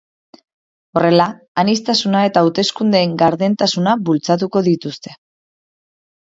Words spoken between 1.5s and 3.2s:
aniztasuna eta hauteskundeen